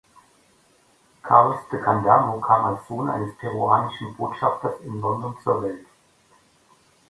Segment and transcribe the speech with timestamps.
[1.27, 5.85] Carlos de Candamo kam als Sohn eines peruanischen Botschafters in London zur Welt.